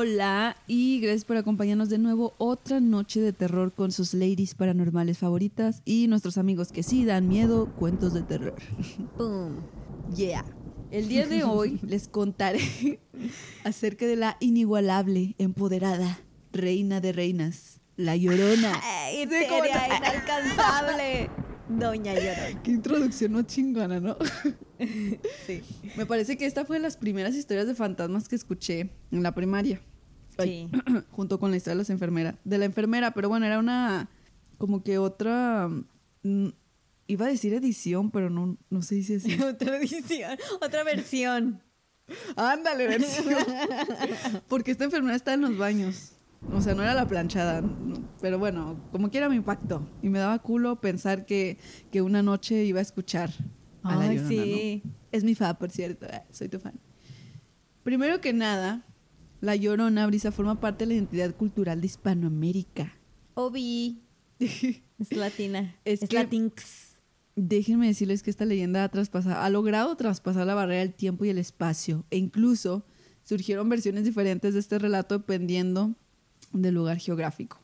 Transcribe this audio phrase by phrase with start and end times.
[0.00, 5.18] Hola y gracias por acompañarnos de nuevo otra noche de terror con sus ladies paranormales
[5.18, 8.54] favoritas y nuestros amigos que sí dan miedo, cuentos de terror.
[9.18, 9.58] Boom.
[10.16, 10.46] Yeah.
[10.90, 12.98] El día de hoy les contaré
[13.64, 18.80] acerca de la inigualable, empoderada, reina de reinas, la llorona.
[18.82, 19.96] Ay, Sí, ¿cómo etérea, no?
[19.96, 21.30] inalcanzable.
[21.68, 22.62] Doña Llorona.
[22.62, 24.16] Qué introducción no chingona, ¿no?
[25.46, 25.62] Sí.
[25.96, 29.34] Me parece que esta fue de las primeras historias de fantasmas que escuché en la
[29.34, 29.80] primaria.
[30.44, 30.68] Sí.
[31.10, 32.34] junto con la historia de las enfermeras.
[32.44, 34.08] De la enfermera, pero bueno, era una.
[34.58, 35.68] como que otra.
[36.22, 36.48] mm,
[37.06, 39.40] iba a decir edición, pero no, no se dice así.
[39.42, 41.60] Otra edición, otra versión.
[42.36, 43.34] Ándale, versión.
[44.48, 46.12] Porque esta enfermera está en los baños.
[46.52, 47.62] O sea, no era la planchada.
[48.20, 49.86] Pero bueno, como quiera me impactó.
[50.02, 51.58] Y me daba culo pensar que,
[51.90, 53.30] que una noche iba a escuchar
[53.82, 54.82] a la Ay, Llorona, sí.
[54.84, 54.92] ¿no?
[55.12, 56.06] Es mi fan, por cierto.
[56.06, 56.78] eh, Soy tu fan.
[57.82, 58.84] Primero que nada,
[59.40, 62.92] la Llorona Brisa forma parte de la identidad cultural de Hispanoamérica.
[63.34, 64.00] Obi.
[65.00, 65.76] Es latina.
[65.84, 66.90] Es Es, que- latinx.
[67.36, 71.30] Déjenme decirles que esta leyenda ha, traspasado, ha logrado traspasar la barrera del tiempo y
[71.30, 72.04] el espacio.
[72.10, 72.84] E incluso
[73.22, 75.94] surgieron versiones diferentes de este relato dependiendo
[76.52, 77.58] del lugar geográfico.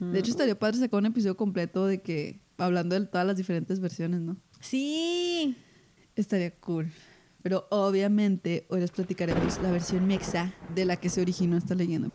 [0.00, 3.78] De hecho, estaría padre sacar un episodio completo de que, hablando de todas las diferentes
[3.78, 4.36] versiones, ¿no?
[4.60, 5.54] Sí.
[6.16, 6.90] Estaría cool.
[7.42, 12.10] Pero obviamente hoy les platicaremos la versión mexa de la que se originó esta leyenda.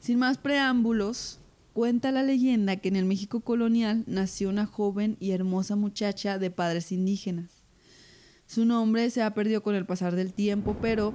[0.00, 1.40] Sin más preámbulos,
[1.72, 6.50] cuenta la leyenda que en el México colonial nació una joven y hermosa muchacha de
[6.50, 7.64] padres indígenas.
[8.46, 11.14] Su nombre se ha perdido con el pasar del tiempo, pero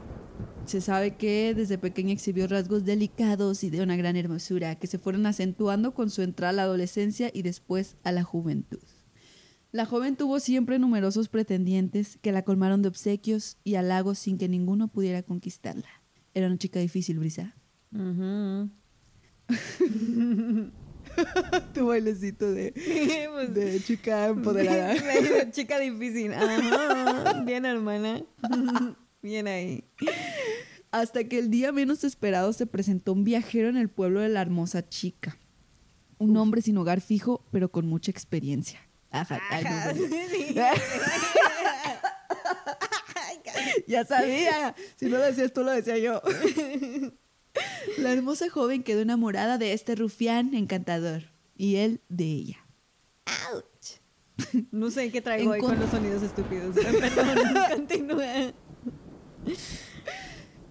[0.65, 4.99] se sabe que desde pequeña exhibió rasgos delicados y de una gran hermosura que se
[4.99, 8.79] fueron acentuando con su entrada a la adolescencia y después a la juventud.
[9.71, 14.49] La joven tuvo siempre numerosos pretendientes que la colmaron de obsequios y halagos sin que
[14.49, 15.87] ninguno pudiera conquistarla.
[16.33, 17.55] Era una chica difícil, Brisa.
[21.73, 22.73] Tu bailecito de,
[23.33, 24.95] Pues, de chica empoderada.
[25.51, 26.33] Chica difícil.
[26.33, 27.41] Ajá.
[27.43, 28.23] Bien, hermana.
[29.21, 29.83] Bien ahí.
[30.91, 34.41] Hasta que el día menos esperado se presentó un viajero en el pueblo de la
[34.41, 35.37] hermosa chica.
[36.17, 38.79] Un hombre sin hogar fijo, pero con mucha experiencia.
[39.11, 39.93] Ajá, Ajá.
[39.93, 40.55] Sí.
[43.87, 44.75] Ya sabía.
[44.95, 46.21] Si no lo decías tú, lo decía yo.
[47.97, 51.23] La hermosa joven quedó enamorada de este rufián encantador
[51.57, 52.57] y él de ella.
[53.53, 54.65] Ouch.
[54.71, 56.75] No sé qué traigo En hoy con con- los sonidos estúpidos.
[56.99, 57.37] Perdón,
[57.75, 58.53] continúa.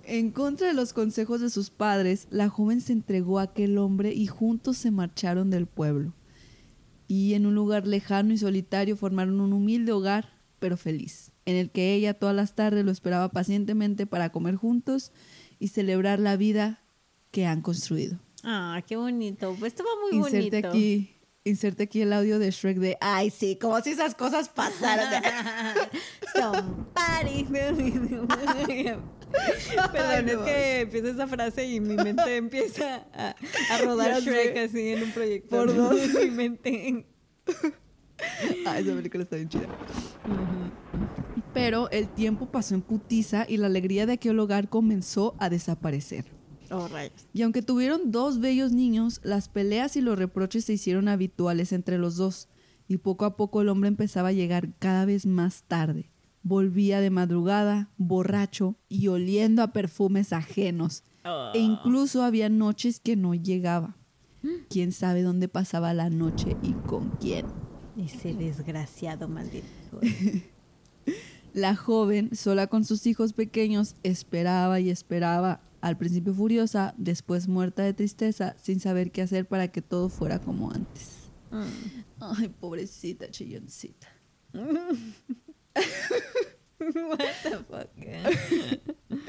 [0.05, 4.13] En contra de los consejos de sus padres, la joven se entregó a aquel hombre
[4.13, 6.15] y juntos se marcharon del pueblo.
[7.11, 11.73] Y en un lugar lejano y solitario formaron un humilde hogar, pero feliz, en el
[11.73, 15.11] que ella todas las tardes lo esperaba pacientemente para comer juntos
[15.59, 16.85] y celebrar la vida
[17.33, 18.21] que han construido.
[18.45, 19.57] Ah, qué bonito.
[19.59, 20.69] Pues estuvo muy inserte bonito.
[20.69, 25.21] aquí, inserte aquí el audio de Shrek de ay sí, como si esas cosas pasaran.
[26.33, 27.49] Somebody.
[29.93, 30.45] Perdón, Ay, es no.
[30.45, 33.35] que empieza esa frase y mi mente empieza a,
[33.71, 34.31] a rodar Ya sé.
[34.31, 35.49] Shrek así en un proyecto.
[35.57, 36.01] Por dos.
[36.23, 37.07] mi mente.
[38.67, 39.69] Ah, esa película está bien chida.
[41.55, 46.27] Pero el tiempo pasó en putiza y la alegría de aquel hogar comenzó a desaparecer.
[46.71, 47.13] Oh, rayos.
[47.33, 51.99] Y aunque tuvieron dos bellos niños, las peleas y los reproches se hicieron habituales entre
[51.99, 52.49] los dos.
[52.87, 56.11] Y poco a poco el hombre empezaba a llegar cada vez más tarde.
[56.43, 61.05] Volvía de madrugada, borracho y oliendo a perfumes ajenos.
[61.25, 61.51] Oh.
[61.55, 63.97] E incluso había noches que no llegaba.
[64.71, 67.47] ¿Quién sabe dónde pasaba la noche y con quién?
[67.97, 69.67] Ese desgraciado maldito.
[71.53, 77.83] La joven, sola con sus hijos pequeños, esperaba y esperaba, al principio furiosa, después muerta
[77.83, 81.31] de tristeza, sin saber qué hacer para que todo fuera como antes.
[81.51, 82.03] Mm.
[82.21, 84.07] Ay, pobrecita chilloncita.
[87.09, 89.21] What the fuck?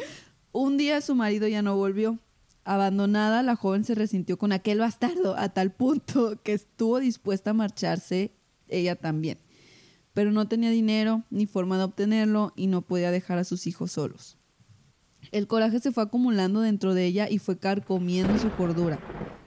[0.52, 2.20] Un día su marido ya no volvió.
[2.64, 7.54] Abandonada, la joven se resintió con aquel bastardo a tal punto que estuvo dispuesta a
[7.54, 8.32] marcharse
[8.68, 9.40] ella también.
[10.14, 13.94] Pero no tenía dinero ni forma de obtenerlo y no podía dejar a sus hijos
[13.94, 14.38] solos.
[15.32, 19.00] El coraje se fue acumulando dentro de ella y fue carcomiendo su cordura.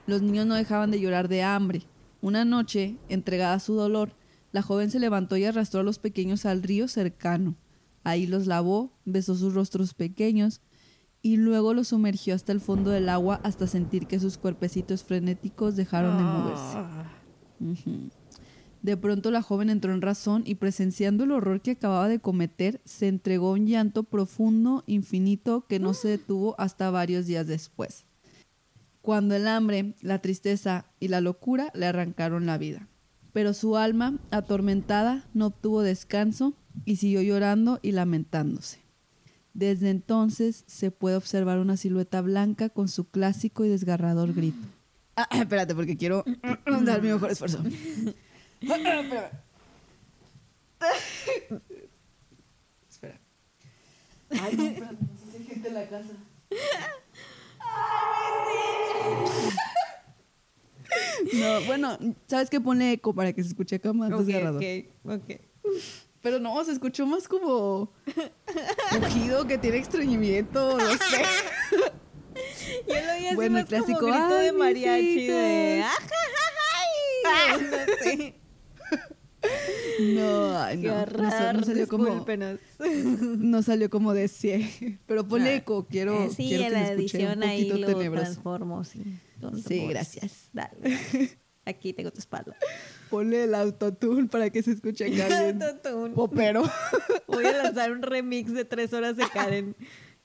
[0.07, 1.83] Los niños no dejaban de llorar de hambre.
[2.21, 4.15] Una noche, entregada a su dolor,
[4.51, 7.55] la joven se levantó y arrastró a los pequeños al río cercano.
[8.05, 10.61] Ahí los lavó, besó sus rostros pequeños
[11.23, 15.75] y luego los sumergió hasta el fondo del agua hasta sentir que sus cuerpecitos frenéticos
[15.75, 16.77] dejaron de moverse.
[18.83, 22.79] De pronto la joven entró en razón y presenciando el horror que acababa de cometer,
[22.85, 28.05] se entregó a un llanto profundo, infinito, que no se detuvo hasta varios días después.
[29.01, 32.87] cuando el hambre, la tristeza y la locura le arrancaron la vida.
[33.33, 38.79] Pero su alma, atormentada, no obtuvo descanso y siguió llorando y lamentándose.
[39.53, 44.67] Desde entonces se puede observar una silueta blanca con su clásico y desgarrador grito.
[45.15, 46.25] Ah, espérate, porque quiero
[46.83, 47.63] dar mi mejor esfuerzo.
[48.59, 49.43] Espera.
[52.89, 53.19] Espera.
[54.29, 56.13] Ay, no, espérate, no sé si hay gente en la casa.
[61.33, 61.97] No, bueno,
[62.27, 62.59] ¿sabes qué?
[62.59, 64.61] Ponle eco para que se escuche acá más desgarrador.
[64.61, 65.39] ok, ok.
[66.25, 67.93] Pero no, se escuchó más como
[68.99, 71.21] rugido que tiene estreñimiento, no sé.
[72.87, 75.77] Yo lo oí así Bueno, más el clásico, como grito "Ay, de mariachi de...
[75.77, 75.95] hijas".
[77.23, 77.61] "Ajajajay".
[77.69, 78.35] No sé.
[79.99, 80.95] No, Qué no.
[80.95, 82.25] No, horror, no salió como,
[83.37, 84.99] no salió como de 100.
[85.05, 85.55] Pero ponle Ah.
[85.57, 88.23] eco, quiero, Eh, sí, quiero en que la escuche un edición ahí lo tenebroso.
[88.25, 89.03] transformo, sí.
[89.39, 89.63] voz.
[89.89, 90.49] gracias.
[90.53, 91.37] Dale.
[91.65, 92.55] Aquí tengo tu espalda.
[93.15, 96.13] Ponle el autotune para que se escuche bien Autotune.
[96.13, 96.63] popero.
[97.27, 99.73] Voy a lanzar un remix de tres horas de Karen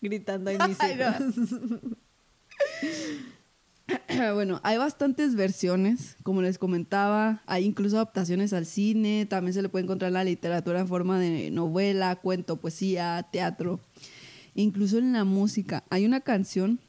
[0.00, 0.76] gritando ahí mis
[4.34, 9.68] bueno, hay bastantes versiones, como les comentaba, hay incluso adaptaciones al cine, también se le
[9.68, 13.78] puede encontrar en la literatura en forma de novela, cuento, poesía, teatro,
[14.56, 15.84] incluso en la música.
[15.90, 16.80] Hay una canción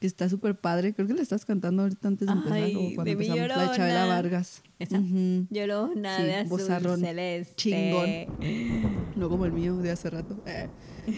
[0.00, 2.94] que está súper padre, creo que la estás cantando ahorita antes de empezar, Ay, o
[2.94, 4.06] cuando empezamos, la de Chabela Llorona.
[4.06, 4.62] Vargas.
[4.78, 4.98] ¿Esa?
[4.98, 5.46] Ujú.
[5.50, 6.60] Llorona Sí, de azul
[6.98, 7.54] celeste.
[7.56, 9.12] chingón.
[9.16, 10.42] No como el mío de hace rato.
[10.46, 10.68] Eh,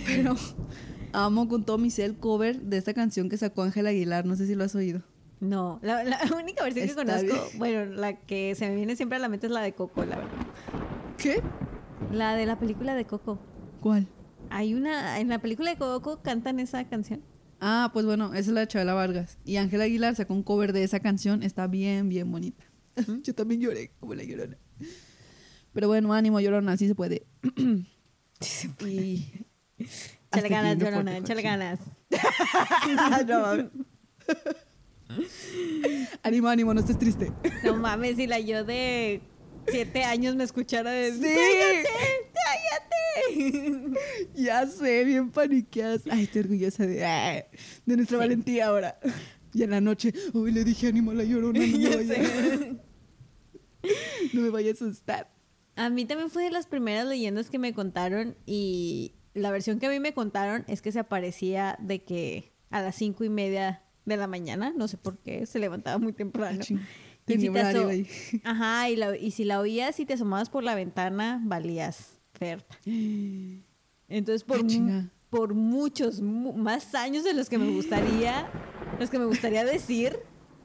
[0.05, 0.35] Pero
[1.13, 4.47] amo con todo mi ser cover de esta canción que sacó Ángela Aguilar, no sé
[4.49, 5.01] si lo has oído.
[5.39, 7.59] No, la, la única versión que conozco, bien.
[7.59, 10.17] bueno, la que se me viene siempre a la mente es la de Coco, la
[10.17, 10.33] verdad.
[11.19, 11.41] ¿Qué?
[12.13, 13.39] La de la película de Coco.
[13.81, 14.07] ¿Cuál?
[14.51, 17.23] Hay una, en la película de Coco cantan esa canción.
[17.65, 19.39] Ah, pues bueno, esa es la de Chabela Vargas.
[19.45, 21.45] Y Ángela Aguilar sacó un cover de esa canción.
[21.45, 22.65] Está bien, bien bonita.
[23.23, 24.59] Yo también lloré como la llorona.
[25.73, 27.25] Pero bueno, ánimo, llorona, así se puede.
[28.85, 29.29] Y...
[29.79, 29.89] Échale
[30.33, 31.79] Hasta ganas, Llorona, échale ganas.
[33.29, 33.67] No, mames.
[36.25, 37.33] ánimo, ánimo, no estés triste.
[37.63, 39.23] No mames, si la yo de
[39.69, 41.89] siete años me escuchara decir, Sí.
[42.35, 43.93] ¡cállate!
[44.35, 46.03] Ya sé, bien paniqueadas.
[46.11, 47.45] Ay, estoy orgullosa de, ah,
[47.87, 48.21] de nuestra Sí.
[48.21, 48.99] valentía ahora.
[49.55, 52.15] Y en la noche, uy, le dije ánimo a la llorona, no me, Ya vaya,
[52.15, 52.77] sé.
[54.33, 55.31] no me vaya a asustar.
[55.77, 59.87] A mí también fue de las primeras leyendas que me contaron y la versión que
[59.87, 63.83] a mí me contaron es que se aparecía de que a las cinco y media
[64.05, 66.59] de la mañana, no sé por qué, se levantaba muy temprano.
[66.61, 66.81] Ah, ching.
[67.27, 68.41] Y si te.
[68.45, 72.77] Ajá, y, la- y si la oías y te asomabas por la ventana, valías Ferta.
[74.09, 78.49] Entonces, por, Ah, mu- por muchos, mu- más años de los que me gustaría,
[78.99, 80.19] los que me gustaría decir,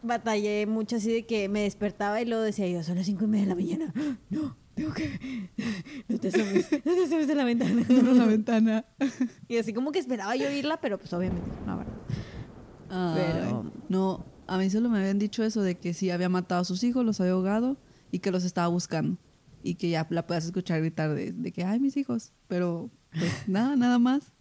[0.04, 3.28] batallé mucho así de que me despertaba y luego decía yo, son las cinco y
[3.28, 3.94] media de la mañana.
[4.30, 5.50] No, tengo que...
[6.08, 7.84] No te asomes, no te asomes de la ventana.
[7.90, 8.86] No la ventana.
[9.48, 11.94] Y así como que esperaba yo oírla, pero pues obviamente no, ¿verdad?
[13.16, 16.66] Pero- no, a mí solo me habían dicho eso de que sí había matado a
[16.66, 17.78] sus hijos, los había ahogado
[18.12, 19.18] y que los estaba buscando.
[19.64, 22.32] Y que ya la puedas escuchar gritar de, de que, ay, mis hijos.
[22.48, 24.32] Pero, pues, nada, nada más.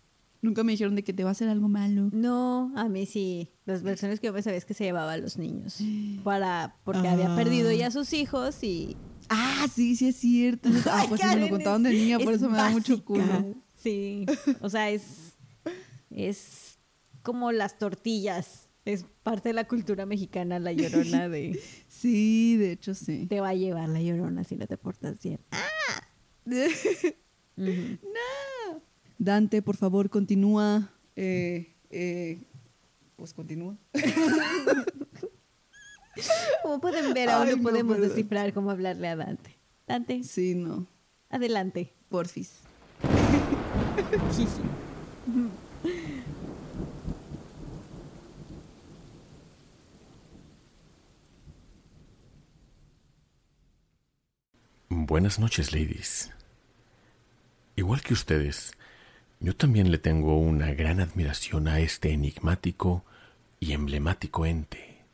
[0.43, 2.11] Nunca me dijeron de que te va a hacer algo malo.
[2.13, 3.49] No, a mí sí.
[3.65, 5.79] Las versiones que yo me sabía es que se llevaba a los niños.
[6.25, 7.37] Para, porque había Ah.
[7.37, 8.97] perdido ya a sus hijos y.
[9.29, 10.69] Ah, sí, sí es cierto.
[10.91, 12.93] Ah, pues sí me lo contaban de es- niña, por es eso me da mucho
[12.99, 13.07] básica.
[13.07, 13.55] culo.
[13.77, 14.27] Sí.
[14.61, 15.35] O sea, es.
[16.11, 16.79] Es
[17.23, 18.66] como las tortillas.
[18.87, 21.61] Es parte de la cultura mexicana, la llorona de.
[21.89, 23.27] Sí, de hecho sí.
[23.27, 25.41] Te va a llevar la llorona si no te portas bien.
[27.57, 27.99] Ujú.
[29.19, 30.89] Dante, por favor, continúa.
[31.17, 32.39] Eh, eh,
[33.17, 33.77] pues continúa.
[36.63, 39.59] Como pueden ver, aún Ay, no no, podemos descifrar cómo hablarle a Dante.
[39.87, 40.87] Dante, Sí, no.
[41.29, 41.93] adelante.
[42.09, 42.61] Porfis.
[55.09, 56.33] Buenas noches, ladies.
[57.77, 58.73] Igual que ustedes,
[59.39, 63.05] yo también le tengo una gran admiración a este enigmático
[63.61, 65.05] y emblemático ente,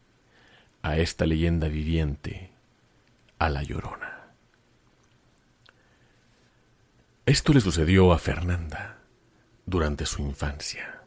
[0.80, 2.52] a esta leyenda viviente,
[3.38, 4.28] a la Llorona.
[7.26, 8.96] Esto le sucedió a Fernanda
[9.66, 11.02] durante su infancia.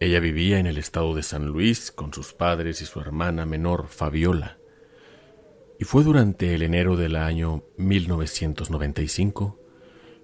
[0.00, 3.86] Ella vivía en el estado de San Luis con sus padres y su hermana menor,
[3.86, 4.59] Fabiola.
[5.80, 9.58] Y fue durante el enero del año 1995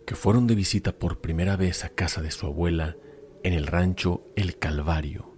[0.07, 2.99] que fueron de visita por primera vez a casa de su abuela
[3.43, 5.35] en el rancho El Calvario,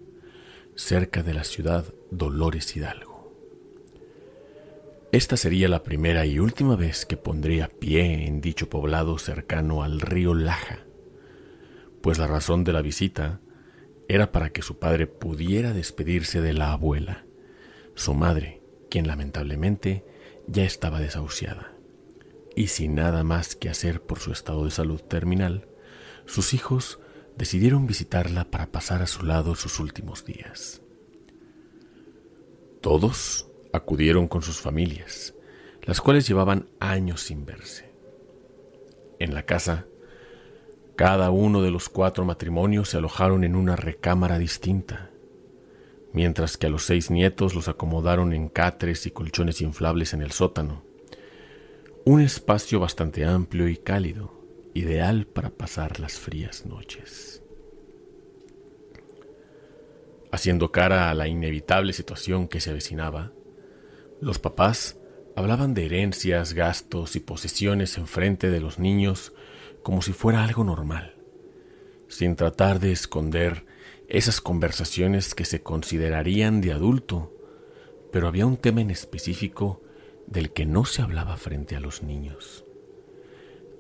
[0.75, 3.33] cerca de la ciudad Dolores Hidalgo.
[5.13, 10.01] Esta sería la primera y última vez que pondría pie en dicho poblado cercano al
[10.01, 10.81] río Laja,
[12.03, 13.41] pues la razón de la visita
[14.09, 17.25] era para que su padre pudiera despedirse de la abuela,
[17.95, 18.58] su madre,
[18.91, 20.05] quien lamentablemente
[20.47, 21.73] ya estaba desahuciada.
[22.57, 25.69] Y sin nada más que hacer por su estado de salud terminal,
[26.27, 26.99] sus hijos
[27.37, 30.83] decidieron visitarla para pasar a su lado sus últimos días.
[32.81, 35.35] Todos acudieron con sus familias,
[35.83, 37.93] las cuales llevaban años sin verse.
[39.19, 39.87] En la casa,
[40.97, 45.11] cada uno de los cuatro matrimonios se alojaron en una recámara distinta,
[46.19, 50.33] mientras que a los seis nietos los acomodaron en catres y colchones inflables en el
[50.33, 50.83] sótano,
[52.05, 54.35] un espacio bastante amplio y cálido,
[54.75, 57.41] ideal para pasar las frías noches.
[60.33, 63.31] Haciendo cara a la inevitable situación que se avecinaba,
[64.21, 64.99] los papás
[65.37, 69.33] hablaban de herencias, gastos y posesiones en frente de los niños
[69.85, 71.15] como si fuera algo normal,
[72.09, 73.78] sin tratar de esconder
[74.09, 77.37] esas conversaciones que se considerarían de adulto,
[78.11, 79.83] pero había un tema en específico
[80.27, 82.65] del que no se hablaba frente a los niños,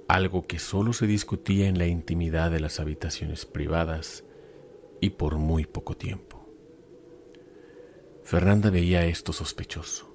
[0.06, 4.24] algo que solo se discutía en la intimidad de las habitaciones privadas
[5.00, 6.46] y por muy poco tiempo.
[8.22, 10.14] Fernanda veía esto sospechoso.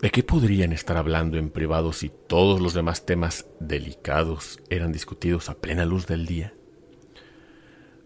[0.00, 5.50] ¿De qué podrían estar hablando en privado si todos los demás temas delicados eran discutidos
[5.50, 6.54] a plena luz del día?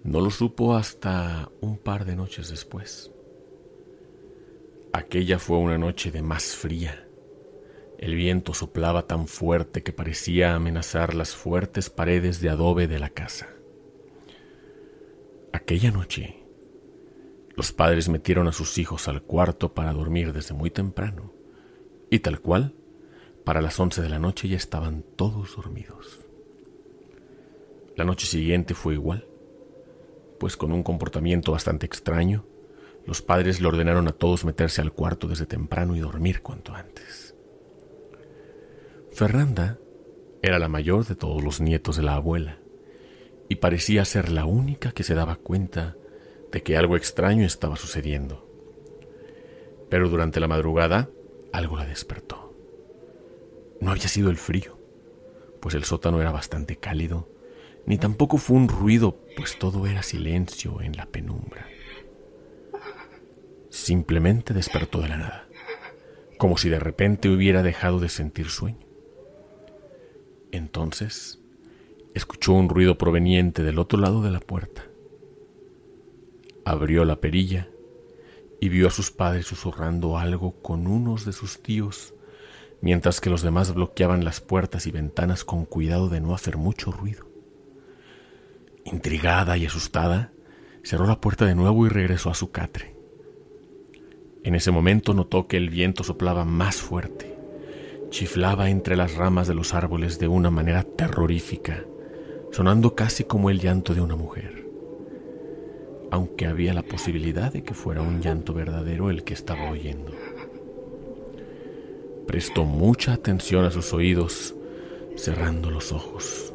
[0.04, 3.11] No lo supo hasta un par de noches después.
[4.92, 7.08] Aquella fue una noche de más fría.
[7.99, 13.08] El viento soplaba tan fuerte que parecía amenazar las fuertes paredes de adobe de la
[13.08, 13.49] casa.
[15.54, 16.44] Aquella noche,
[17.56, 21.32] los padres metieron a sus hijos al cuarto para dormir desde muy temprano
[22.11, 22.75] y tal cual,
[23.42, 26.20] para las once de la noche ya estaban todos dormidos.
[27.96, 29.26] La noche siguiente fue igual,
[30.45, 32.45] pues con un comportamiento bastante extraño,
[33.07, 37.35] los padres le ordenaron a todos meterse al cuarto desde temprano y dormir cuanto antes.
[39.11, 39.79] Fernanda
[40.43, 42.59] era la mayor de todos los nietos de la abuela,
[43.49, 45.97] y parecía ser la única que se daba cuenta
[46.53, 48.47] de que algo extraño estaba sucediendo.
[49.89, 51.09] Pero durante la madrugada,
[51.55, 52.55] algo la despertó.
[53.81, 54.79] No había sido el frío,
[55.63, 57.31] pues el sótano era bastante cálido,
[57.87, 61.67] ni tampoco fue un ruido, pues todo era silencio en la penumbra.
[63.69, 65.49] Simplemente despertó de la nada,
[66.38, 68.87] como si de repente hubiera dejado de sentir sueño.
[70.53, 71.41] Entonces,
[72.14, 74.85] escuchó un ruido proveniente del otro lado de la puerta.
[76.64, 77.69] Abrió la perilla
[78.61, 82.14] y vio a sus padres susurrando algo con unos de sus tíos,
[82.81, 86.93] mientras que los demás bloqueaban las puertas y ventanas con cuidado de no hacer mucho
[86.93, 87.24] ruido.
[88.95, 90.33] Intrigada y asustada,
[90.83, 92.95] cerró la puerta de nuevo y regresó a su catre.
[94.43, 97.37] En ese momento notó que el viento soplaba más fuerte,
[98.11, 101.85] chiflaba entre las ramas de los árboles de una manera terrorífica,
[102.53, 104.65] sonando casi como el llanto de una mujer
[106.15, 110.13] aunque había la posibilidad de que fuera un llanto verdadero el que estaba oyendo.
[112.25, 114.55] Prestó mucha atención a sus oídos,
[115.17, 116.53] cerrando los ojos.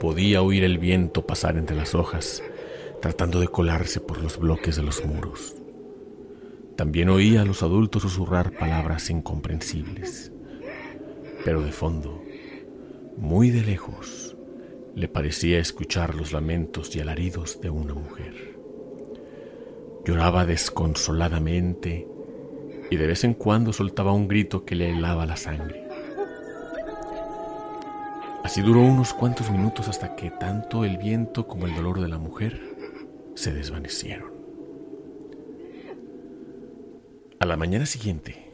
[0.00, 2.42] Podía oír el viento pasar entre las hojas,
[3.02, 5.56] tratando de colarse por los bloques de los muros.
[6.74, 10.32] También oía a los adultos susurrar palabras incomprensibles.
[11.44, 12.24] Pero de fondo,
[13.18, 14.38] muy de lejos,
[14.94, 18.58] le parecía escuchar los lamentos y alaridos de una mujer.
[20.06, 22.08] Lloraba desconsoladamente
[22.90, 25.89] y de vez en cuando soltaba un grito que le helaba la sangre.
[28.42, 32.18] Así duró unos cuantos minutos hasta que tanto el viento como el dolor de la
[32.18, 32.60] mujer
[33.34, 34.32] se desvanecieron.
[37.38, 38.52] A la mañana siguiente,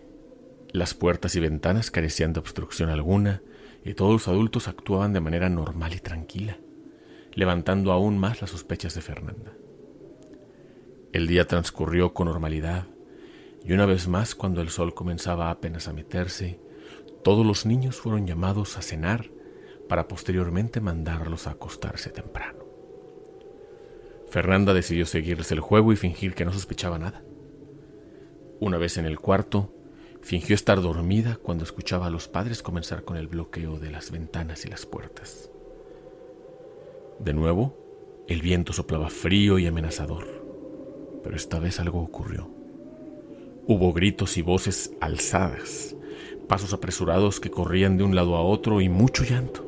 [0.70, 3.42] las puertas y ventanas carecían de obstrucción alguna
[3.84, 6.58] y todos los adultos actuaban de manera normal y tranquila,
[7.32, 9.52] levantando aún más las sospechas de Fernanda.
[11.12, 12.86] El día transcurrió con normalidad
[13.64, 16.60] y una vez más cuando el sol comenzaba apenas a meterse,
[17.22, 19.30] todos los niños fueron llamados a cenar
[19.88, 22.64] para posteriormente mandarlos a acostarse temprano.
[24.28, 27.22] Fernanda decidió seguirles el juego y fingir que no sospechaba nada.
[28.58, 29.72] Una vez en el cuarto,
[30.26, 34.64] Fingió estar dormida cuando escuchaba a los padres comenzar con el bloqueo de las ventanas
[34.64, 35.52] y las puertas.
[37.20, 37.78] De nuevo,
[38.26, 40.26] el viento soplaba frío y amenazador,
[41.22, 42.50] Pero esta vez algo ocurrió.
[43.68, 45.94] Hubo gritos y voces alzadas,
[46.48, 49.65] pasos apresurados que corrían de un lado a otro y mucho llanto.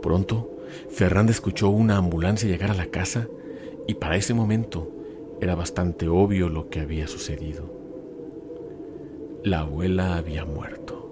[0.00, 3.28] Pronto, Fernanda escuchó una ambulancia llegar a la casa
[3.86, 4.90] y para ese momento
[5.40, 7.64] era bastante obvio lo que había sucedido.
[9.42, 11.10] La abuela había muerto.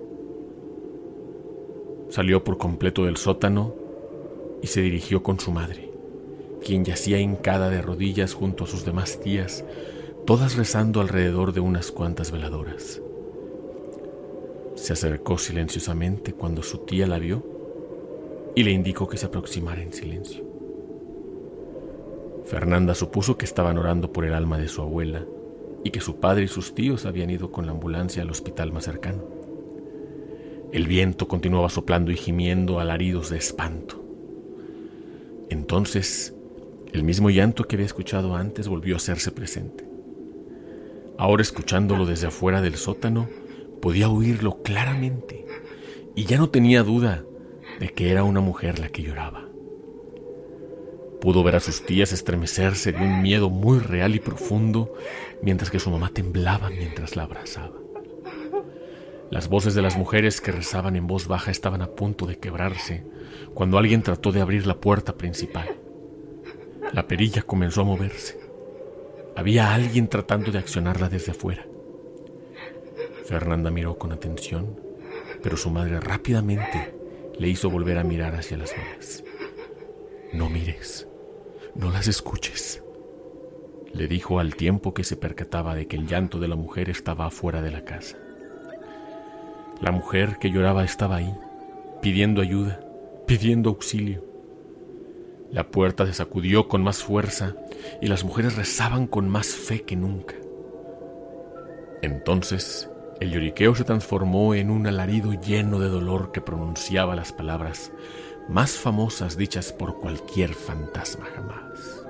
[2.11, 3.75] Salió por completo del sótano
[4.63, 5.91] y se dirigió con su madre,
[6.65, 9.65] quien yacía hincada de rodillas junto a sus demás tías,
[10.27, 13.01] todas rezando alrededor de unas cuantas veladoras.
[14.75, 17.58] Se acercó silenciosamente cuando su tía la vio
[18.55, 20.45] y le indicó que se aproximara en silencio.
[22.45, 25.27] Fernanda supuso que estaban orando por el alma de su abuela
[25.85, 28.85] y que su padre y sus tíos habían ido con la ambulancia al hospital más
[28.85, 29.23] cercano.
[30.73, 34.03] El viento continuaba soplando y gimiendo alaridos de espanto.
[35.51, 36.35] Entonces,
[36.93, 39.85] el mismo llanto que había escuchado antes volvió a hacerse presente.
[41.19, 43.29] Ahora escuchándolo desde afuera del sótano,
[43.83, 45.45] podía oírlo claramente
[46.15, 47.25] y ya no tenía duda
[47.79, 49.49] de que era una mujer la que lloraba.
[51.21, 54.95] Pudo ver a sus tías estremecerse de un miedo muy real y profundo,
[55.43, 57.75] mientras que su mamá temblaba mientras la abrazaba.
[59.31, 63.05] Las voces de las mujeres que rezaban en voz baja estaban a punto de quebrarse
[63.53, 65.77] cuando alguien trató de abrir la puerta principal.
[66.93, 68.41] La perilla comenzó a moverse.
[69.37, 71.67] Había alguien tratando de accionarla desde afuera.
[73.27, 74.81] Fernanda miró con atención,
[75.43, 76.98] pero su madre rápidamente
[77.39, 79.25] le hizo volver a mirar hacia las velas.
[80.33, 81.09] No mires,
[81.75, 82.83] no las escuches,
[83.93, 87.27] le dijo al tiempo que se percataba de que el llanto de la mujer estaba
[87.27, 88.17] afuera de la casa.
[89.81, 91.35] La mujer que lloraba estaba ahí,
[92.03, 92.81] pidiendo ayuda,
[93.27, 94.25] pidiendo auxilio.
[95.51, 97.57] La puerta se sacudió con más fuerza
[98.03, 100.35] y las mujeres rezaban con más fe que nunca.
[102.03, 107.93] Entonces el lloriqueo se transformó en un alarido lleno de dolor que pronunciaba las palabras
[108.49, 112.05] más famosas dichas por cualquier fantasma jamás.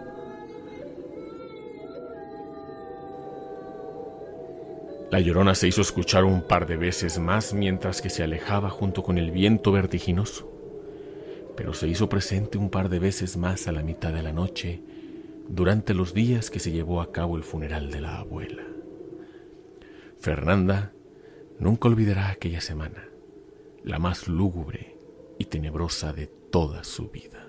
[5.10, 9.02] La llorona se hizo escuchar un par de veces más mientras que se alejaba junto
[9.02, 10.58] con el viento vertiginoso
[11.58, 14.80] pero se hizo presente un par de veces más a la mitad de la noche
[15.48, 18.62] durante los días que se llevó a cabo el funeral de la abuela.
[20.20, 20.92] Fernanda
[21.58, 23.08] nunca olvidará aquella semana,
[23.84, 24.96] la más lúgubre
[25.38, 27.47] y tenebrosa de toda su vida.